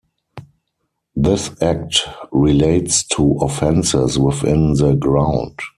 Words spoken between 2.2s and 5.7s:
relates to offences within the ground.